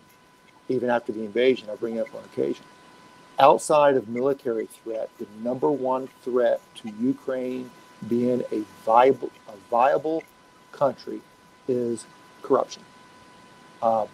[0.69, 2.65] even after the invasion, I bring it up on occasion.
[3.39, 7.71] Outside of military threat, the number one threat to Ukraine
[8.09, 10.23] being a viable, a viable
[10.73, 11.21] country
[11.69, 12.07] is
[12.43, 12.83] corruption.
[13.83, 14.09] Um,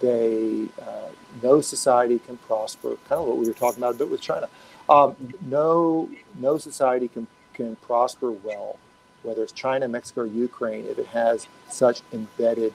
[0.00, 1.08] they, uh,
[1.42, 2.96] no society can prosper.
[3.08, 4.48] Kind of what we were talking about a bit with China.
[4.88, 6.08] Um, no,
[6.38, 8.78] no society can can prosper well,
[9.24, 12.72] whether it's China, Mexico, or Ukraine, if it has such embedded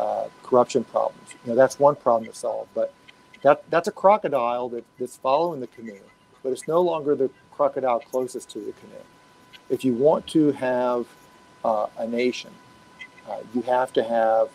[0.00, 1.34] uh, corruption problems.
[1.44, 2.68] You know, that's one problem to solve.
[2.74, 2.92] But
[3.42, 6.00] that that's a crocodile that, that's following the canoe,
[6.42, 9.04] but it's no longer the crocodile closest to the canoe.
[9.70, 11.06] If you want to have
[11.64, 12.50] uh, a nation,
[13.28, 14.48] uh, you have to have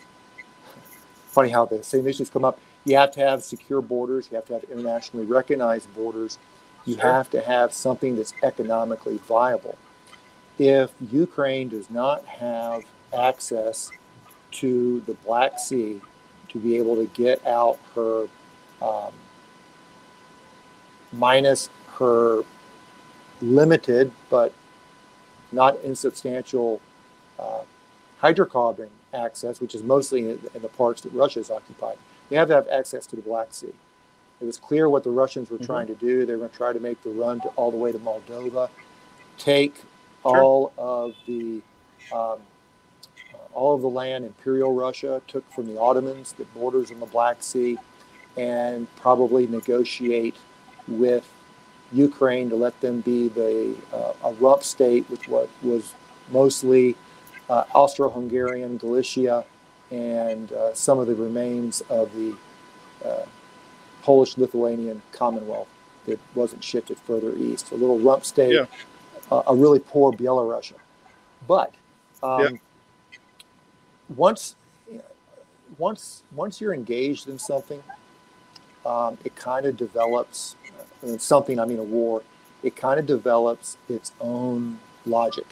[1.34, 2.58] funny how the same issues come up.
[2.84, 4.28] You have to have secure borders.
[4.30, 6.38] You have to have internationally recognized borders.
[6.86, 9.76] You have to have something that's economically viable.
[10.58, 13.90] If Ukraine does not have access
[14.52, 16.00] to the Black Sea
[16.48, 18.28] to be able to get out her
[18.80, 19.12] um,
[21.12, 22.44] minus her
[23.40, 24.52] limited but
[25.52, 26.80] not insubstantial
[27.38, 27.62] uh,
[28.22, 31.96] hydrocarbon access, which is mostly in, in the parts that Russia has occupied.
[32.28, 33.72] They have to have access to the Black Sea.
[34.40, 35.66] It was clear what the Russians were mm-hmm.
[35.66, 36.26] trying to do.
[36.26, 38.68] They were going to try to make the run to, all the way to Moldova,
[39.38, 39.76] take
[40.22, 40.42] sure.
[40.42, 41.60] all of the
[42.12, 42.38] um,
[43.52, 47.42] all of the land Imperial Russia took from the Ottomans that borders on the Black
[47.42, 47.78] Sea,
[48.36, 50.34] and probably negotiate
[50.88, 51.26] with
[51.92, 55.94] Ukraine to let them be the uh, a rump state with what was
[56.30, 56.96] mostly
[57.48, 59.44] uh, Austro-Hungarian Galicia
[59.90, 62.34] and uh, some of the remains of the
[63.04, 63.24] uh,
[64.02, 65.68] Polish-Lithuanian Commonwealth
[66.06, 67.70] that wasn't shifted further east.
[67.70, 68.66] A little rump state, yeah.
[69.30, 70.74] a really poor Belarusia.
[71.46, 71.72] But
[72.22, 73.18] um, yeah.
[74.14, 74.56] once
[75.78, 77.82] once once you're engaged in something,
[78.84, 80.56] um, it kind of develops
[81.02, 82.22] and something, I mean a war,
[82.62, 85.46] it kind of develops its own logic.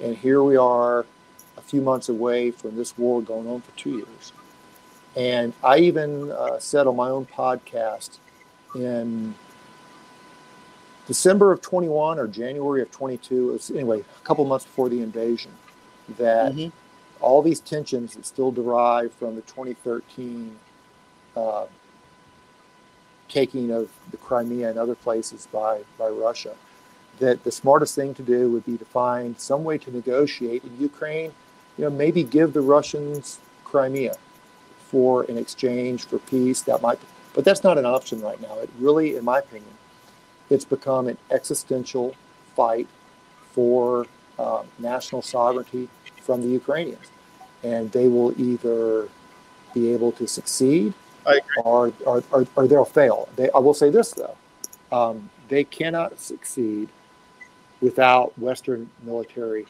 [0.00, 1.06] And here we are
[1.56, 4.32] a few months away from this war going on for two years.
[5.16, 8.18] And I even uh, said on my own podcast
[8.74, 9.34] in
[11.06, 15.00] December of 21 or January of 22, it was anyway, a couple months before the
[15.00, 15.52] invasion,
[16.18, 16.68] that mm-hmm.
[17.20, 20.56] all these tensions that still derive from the 2013
[21.36, 21.66] uh,
[23.28, 26.54] taking of the Crimea and other places by, by Russia,
[27.18, 30.78] that the smartest thing to do would be to find some way to negotiate in
[30.80, 31.32] Ukraine,
[31.76, 34.16] you know, maybe give the Russians Crimea
[34.90, 36.62] for an exchange for peace.
[36.62, 38.58] That might, be, but that's not an option right now.
[38.58, 39.72] It really, in my opinion,
[40.50, 42.14] it's become an existential
[42.54, 42.88] fight
[43.52, 44.06] for
[44.38, 45.88] uh, national sovereignty
[46.22, 47.06] from the Ukrainians,
[47.62, 49.08] and they will either
[49.74, 50.94] be able to succeed
[51.64, 53.28] or, or, or, or, they'll fail.
[53.36, 54.36] They, I will say this though,
[54.92, 56.88] um, they cannot succeed
[57.80, 59.66] without Western military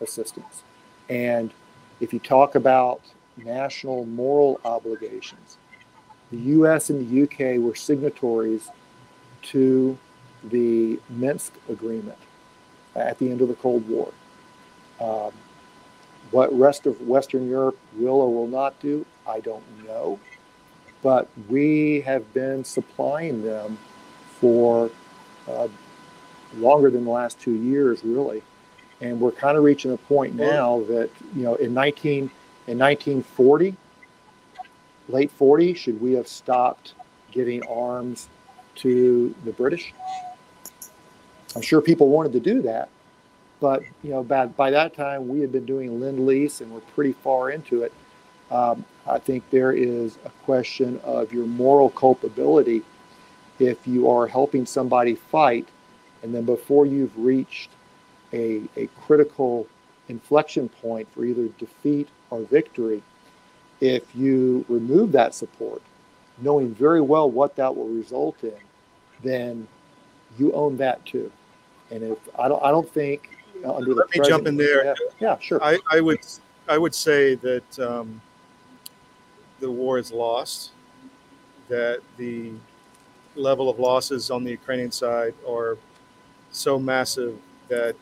[0.00, 0.62] assistance.
[1.08, 1.52] And
[2.00, 3.00] if you talk about
[3.36, 5.58] national moral obligations,
[6.30, 6.90] the U.S.
[6.90, 7.58] and the U.K.
[7.58, 8.68] were signatories
[9.42, 9.96] to
[10.44, 12.18] the Minsk Agreement
[12.94, 14.12] at the end of the Cold War.
[15.00, 15.32] Um,
[16.30, 20.18] what rest of Western Europe will or will not do, I don't know
[21.06, 23.78] but we have been supplying them
[24.40, 24.90] for
[25.48, 25.68] uh,
[26.56, 28.42] longer than the last two years, really.
[29.00, 32.30] And we're kind of reaching a point now that, you know, in 19,
[32.66, 33.76] in 1940,
[35.08, 36.94] late 40, should we have stopped
[37.30, 38.28] getting arms
[38.76, 39.92] to the British?
[41.54, 42.88] I'm sure people wanted to do that,
[43.60, 46.80] but you know, by, by that time we had been doing lend lease and we're
[46.80, 47.92] pretty far into it.
[48.50, 52.82] Um, I think there is a question of your moral culpability
[53.58, 55.68] if you are helping somebody fight
[56.22, 57.70] and then before you've reached
[58.36, 59.66] a, a critical
[60.08, 63.02] inflection point for either defeat or victory,
[63.80, 65.82] if you remove that support,
[66.38, 68.54] knowing very well what that will result in,
[69.22, 69.66] then
[70.38, 71.30] you own that too.
[71.90, 73.30] And if I don't, I don't think
[73.64, 74.84] under Let the me jump in there.
[74.84, 75.62] Yeah, yeah sure.
[75.62, 76.20] I, I, would,
[76.68, 78.20] I would say that um,
[79.60, 80.72] the war is lost,
[81.68, 82.52] that the
[83.34, 85.78] level of losses on the Ukrainian side are
[86.50, 87.94] so massive that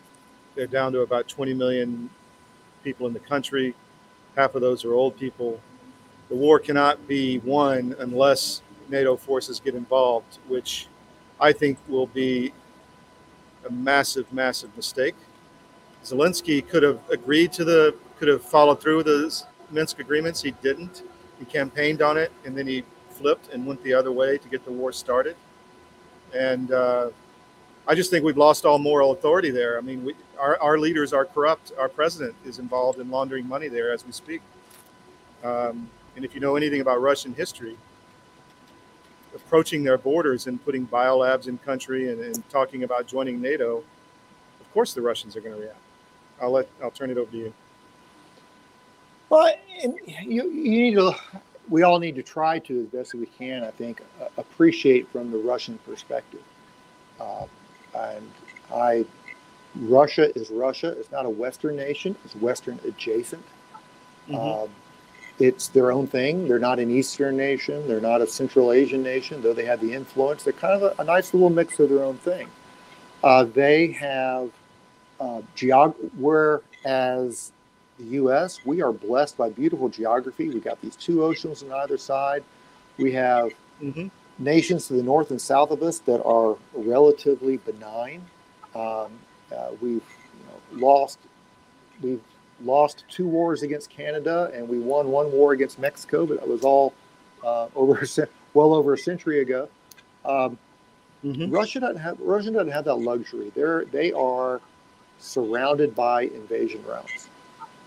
[0.55, 2.11] they're down to about 20 million
[2.83, 3.75] people in the country.
[4.37, 5.61] Half of those are old people.
[6.29, 10.89] The war cannot be won unless NATO forces get involved, which
[11.41, 12.53] I think will be
[13.67, 15.15] a massive, massive mistake.
[16.05, 20.43] Zelensky could have agreed to the, could have followed through with the Minsk agreements.
[20.43, 21.03] He didn't.
[21.39, 24.65] He campaigned on it, and then he flipped and went the other way to get
[24.65, 25.37] the war started.
[26.35, 27.11] And uh,
[27.87, 29.79] I just think we've lost all moral authority there.
[29.79, 31.73] I mean, we, our, our leaders are corrupt.
[31.79, 34.41] Our president is involved in laundering money there as we speak.
[35.43, 37.77] Um, and if you know anything about Russian history,
[39.35, 43.83] approaching their borders and putting biolabs in country and, and talking about joining NATO,
[44.61, 45.79] of course the Russians are going to react.
[46.41, 47.55] I'll let I'll turn it over to you.
[49.31, 49.53] Well,
[50.23, 51.15] you, you need to,
[51.69, 54.03] we all need to try to, as best as we can, I think,
[54.37, 56.43] appreciate from the Russian perspective.
[57.19, 57.47] Uh,
[57.97, 58.31] and
[58.73, 59.05] I,
[59.77, 60.89] Russia is Russia.
[60.89, 62.17] It's not a Western nation.
[62.25, 63.45] It's Western adjacent.
[64.29, 64.35] Mm-hmm.
[64.37, 64.69] Um,
[65.41, 66.47] it's their own thing.
[66.47, 67.87] They're not an Eastern nation.
[67.89, 70.45] They're not a Central Asian nation, though they have the influence.
[70.45, 72.49] They're kind of a, a nice little mix of their own thing.
[73.23, 74.51] Uh, they have
[75.19, 77.53] uh, geog- whereas
[77.99, 78.65] the U.S.
[78.65, 80.49] we are blessed by beautiful geography.
[80.49, 82.45] We've got these two oceans on either side.
[82.97, 83.53] We have
[83.83, 84.09] mm-hmm.
[84.39, 88.25] nations to the north and south of us that are relatively benign.
[88.75, 89.11] Um,
[89.57, 91.19] uh, we've you know, lost
[92.01, 92.21] we've
[92.63, 96.63] lost two wars against Canada and we won one war against Mexico, but that was
[96.63, 96.95] all
[97.45, 98.07] uh, over
[98.55, 99.69] well over a century ago.
[100.25, 100.59] Um,
[101.25, 101.51] mm-hmm.
[101.51, 103.53] Russia doesn't have Russia doesn't have that luxury.
[103.55, 104.61] They're they are
[105.19, 107.29] surrounded by invasion routes,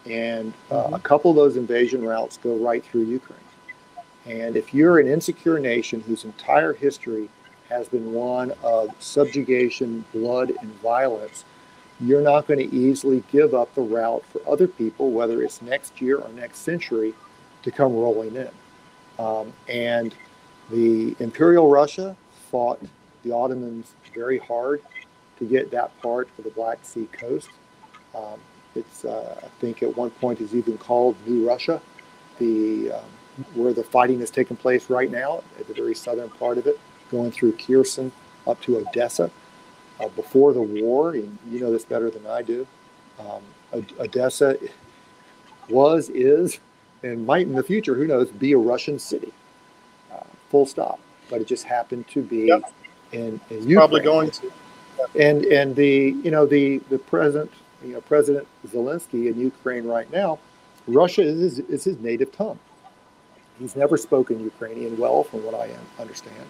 [0.05, 0.93] and uh, mm-hmm.
[0.93, 3.39] a couple of those invasion routes go right through Ukraine.
[4.25, 7.29] And if you're an insecure nation whose entire history
[7.69, 11.45] has been one of subjugation, blood, and violence,
[11.99, 15.99] you're not going to easily give up the route for other people, whether it's next
[16.01, 17.13] year or next century,
[17.63, 18.49] to come rolling in.
[19.17, 20.13] Um, and
[20.69, 22.15] the Imperial Russia
[22.51, 22.79] fought
[23.23, 24.81] the Ottomans very hard
[25.39, 27.49] to get that part of the Black Sea coast.
[28.15, 28.39] Um,
[28.75, 31.81] it's, uh, I think, at one point is even called New Russia,
[32.37, 36.57] the um, where the fighting is taking place right now at the very southern part
[36.57, 36.79] of it,
[37.09, 38.11] going through Kherson
[38.45, 39.31] up to Odessa
[39.99, 42.67] uh, before the war, and you know this better than I do,
[43.19, 43.41] um,
[43.99, 44.57] Odessa
[45.69, 46.59] was, is,
[47.03, 49.33] and might in the future, who knows, be a Russian city.
[50.13, 50.99] Uh, full stop.
[51.29, 52.71] But it just happened to be yep.
[53.11, 53.75] in, in Ukraine.
[53.75, 54.51] Probably going to.
[55.19, 57.51] And and the you know the the president
[57.83, 60.39] you know President Zelensky in Ukraine right now,
[60.87, 62.59] Russia is his, is his native tongue.
[63.59, 66.45] He's never spoken Ukrainian well, from what I understand.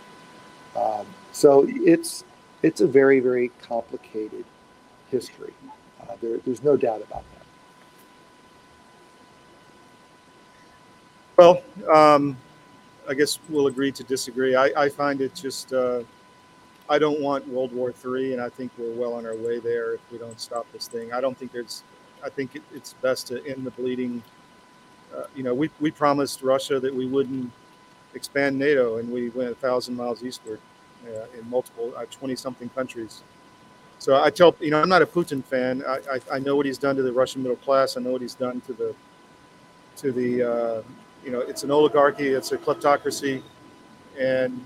[0.75, 2.23] Um, so it's
[2.63, 4.45] it's a very, very complicated
[5.09, 5.53] history.
[6.01, 7.37] Uh, there, there's no doubt about that.
[11.37, 11.61] Well,
[11.93, 12.37] um,
[13.07, 14.55] I guess we'll agree to disagree.
[14.55, 16.01] I, I find it just, uh,
[16.89, 19.93] I don't want World War III, and I think we're well on our way there
[19.93, 21.13] if we don't stop this thing.
[21.13, 21.83] I don't think there's,
[22.25, 24.23] I think it, it's best to end the bleeding.
[25.15, 27.51] Uh, you know, we, we promised Russia that we wouldn't
[28.15, 30.59] expand NATO, and we went a thousand miles eastward
[31.05, 33.21] in multiple, 20 uh, something countries.
[33.99, 35.83] So I tell, you know, I'm not a Putin fan.
[35.87, 37.97] I, I, I, know what he's done to the Russian middle class.
[37.97, 38.95] I know what he's done to the,
[39.97, 40.83] to the, uh,
[41.23, 43.41] you know, it's an oligarchy, it's a kleptocracy.
[44.19, 44.63] And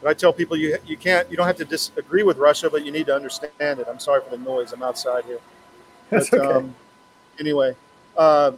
[0.00, 2.84] but I tell people you, you can't, you don't have to disagree with Russia, but
[2.84, 3.86] you need to understand it.
[3.88, 4.72] I'm sorry for the noise.
[4.72, 5.38] I'm outside here.
[6.10, 6.52] That's but, okay.
[6.52, 6.74] Um,
[7.38, 7.76] anyway,
[8.16, 8.52] uh,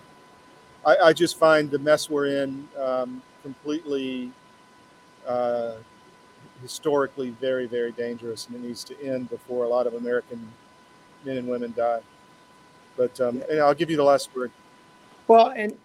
[0.87, 4.33] I, I, just find the mess we're in um, completely
[5.27, 5.75] uh,
[6.65, 10.51] historically very, very dangerous, and it needs to end before a lot of American
[11.23, 12.01] men and women die.
[12.97, 13.65] But um, yeah.
[13.65, 14.51] I'll give you the last word.
[15.29, 15.77] Well, and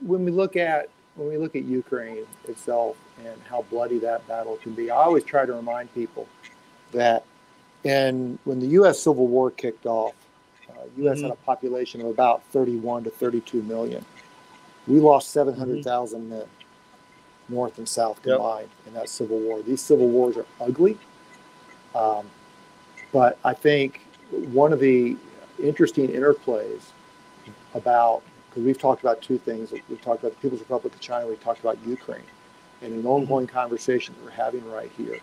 [0.00, 4.56] when we look at when we look at Ukraine itself and how bloody that battle
[4.56, 6.26] can be, I always try to remind people
[6.90, 7.24] that,
[7.84, 9.00] and when the U.S.
[9.00, 10.14] Civil War kicked off,
[10.68, 11.18] uh, U.S.
[11.18, 11.22] Mm-hmm.
[11.24, 14.04] had a population of about 31 to 32 million.
[14.88, 16.30] We lost 700,000 mm-hmm.
[16.30, 16.46] men
[17.48, 18.86] North and South combined yep.
[18.86, 19.62] in that Civil War.
[19.62, 20.98] These Civil Wars are ugly,
[21.94, 22.28] um,
[23.12, 25.16] but I think one of the
[25.62, 26.82] interesting interplays
[27.74, 29.72] about because we've talked about two things.
[29.72, 31.26] We've talked about the People's Republic of China.
[31.26, 32.22] We've talked about Ukraine,
[32.82, 33.56] and an ongoing mm-hmm.
[33.56, 35.18] conversation that we're having right here.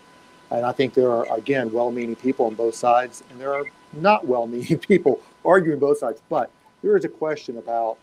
[0.52, 4.28] And I think there are again well-meaning people on both sides, and there are not
[4.28, 6.22] well-meaning people arguing both sides.
[6.30, 6.52] But
[6.82, 7.98] there is a question about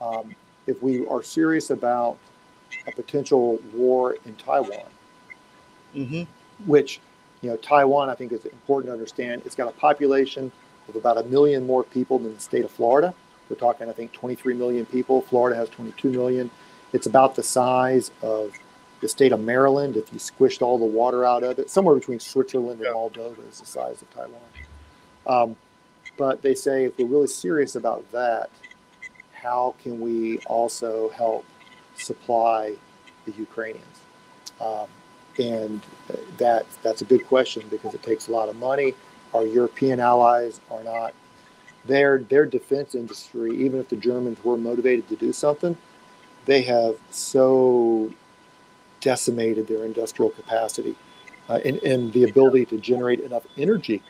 [0.00, 0.34] um,
[0.66, 2.18] if we are serious about
[2.86, 4.86] a potential war in Taiwan,
[5.94, 6.22] mm-hmm.
[6.66, 7.00] which,
[7.40, 9.42] you know, Taiwan, I think is important to understand.
[9.44, 10.50] It's got a population
[10.88, 13.14] of about a million more people than the state of Florida.
[13.48, 15.22] We're talking, I think, 23 million people.
[15.22, 16.50] Florida has 22 million.
[16.92, 18.52] It's about the size of
[19.00, 21.70] the state of Maryland if you squished all the water out of it.
[21.70, 24.40] Somewhere between Switzerland and Moldova is the size of Taiwan.
[25.26, 25.56] Um,
[26.16, 28.50] but they say if we're really serious about that,
[29.32, 31.44] how can we also help
[32.02, 32.74] supply
[33.26, 34.00] the Ukrainians?
[34.60, 34.86] Um,
[35.38, 35.80] and
[36.38, 38.94] that that's a good question because it takes a lot of money.
[39.34, 41.14] Our European allies are not
[41.84, 43.56] their their defense industry.
[43.64, 45.76] Even if the Germans were motivated to do something,
[46.46, 48.12] they have so
[49.00, 50.96] decimated their industrial capacity
[51.48, 54.02] uh, and, and the ability to generate enough energy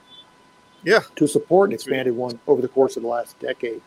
[0.82, 1.00] yeah.
[1.16, 3.82] to support an expanded one over the course of the last decade.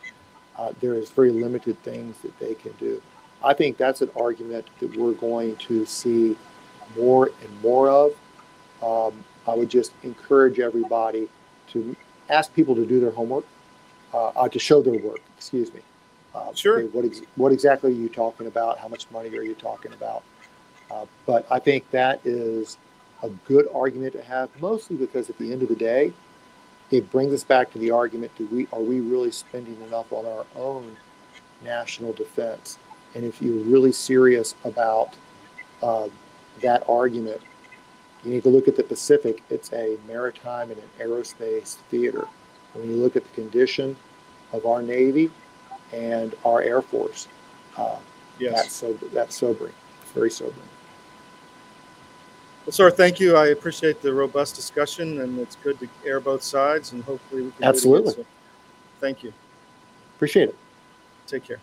[0.56, 3.02] Uh, there is very limited things that they can do.
[3.44, 6.36] I think that's an argument that we're going to see
[6.96, 8.12] more and more of.
[8.82, 11.28] Um, I would just encourage everybody
[11.72, 11.96] to
[12.30, 13.44] ask people to do their homework,
[14.14, 15.80] uh, uh, to show their work, excuse me,
[16.34, 16.78] Uh, Sure.
[16.78, 18.78] okay, What, ex- what exactly are you talking about?
[18.78, 20.22] How much money are you talking about?
[20.90, 22.78] Uh, but I think that is
[23.22, 26.12] a good argument to have, mostly because at the end of the day,
[26.90, 30.26] it brings us back to the argument: Do we are we really spending enough on
[30.26, 30.96] our own
[31.64, 32.78] national defense?
[33.14, 35.14] And if you're really serious about
[35.82, 36.08] uh,
[36.62, 37.40] that argument,
[38.24, 39.42] you need to look at the Pacific.
[39.50, 42.26] It's a maritime and an aerospace theater.
[42.74, 43.96] When you look at the condition
[44.52, 45.30] of our Navy
[45.92, 47.28] and our Air Force,
[47.76, 47.96] uh,
[48.38, 48.54] Yes.
[48.62, 49.74] that's so that's sobering.
[50.02, 50.68] It's very sobering.
[52.64, 53.36] Well, sir, thank you.
[53.36, 57.50] I appreciate the robust discussion, and it's good to air both sides, and hopefully we
[57.50, 57.58] can.
[57.60, 58.26] do it again Absolutely.
[59.00, 59.32] Thank you.
[60.16, 60.56] Appreciate it.
[61.26, 61.60] Take care.